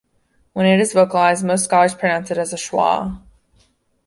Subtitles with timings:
[0.53, 3.21] When it is vocalised, most scholars pronounce it as a schwa.